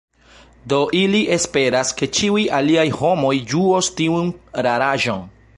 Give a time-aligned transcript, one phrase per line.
[0.71, 4.37] Do ili esperas, ke ĉiuj aliaj homoj ĝuos tiun
[4.69, 5.27] raraĵon.